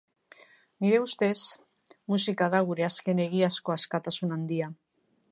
Nire 0.83 1.01
ustez, 1.01 1.41
musika 2.13 2.47
da 2.55 2.61
gure 2.69 2.85
azken 2.87 3.21
egiazko 3.25 3.75
askatasun 3.75 4.35
handia. 4.37 4.71